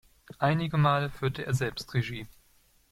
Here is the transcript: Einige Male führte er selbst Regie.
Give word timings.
Einige 0.39 0.79
Male 0.79 1.11
führte 1.11 1.45
er 1.45 1.53
selbst 1.53 1.93
Regie. 1.93 2.25